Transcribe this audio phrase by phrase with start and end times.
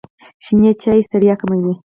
[0.45, 1.73] شنې چایی ستړیا کموي.